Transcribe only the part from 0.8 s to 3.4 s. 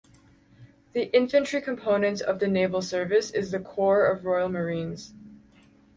The infantry component of the Naval Service